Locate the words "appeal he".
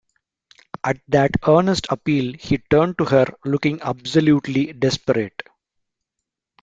1.91-2.57